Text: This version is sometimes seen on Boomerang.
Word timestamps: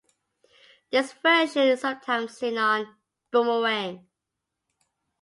This 0.89 1.13
version 1.13 1.61
is 1.67 1.81
sometimes 1.81 2.35
seen 2.35 2.57
on 2.57 2.87
Boomerang. 3.29 4.07